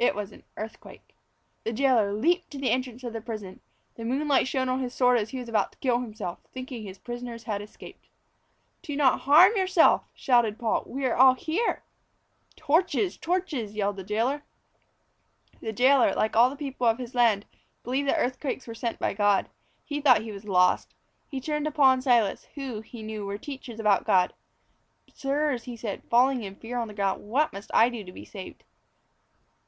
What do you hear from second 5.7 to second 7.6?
to kill himself, thinking his prisoners had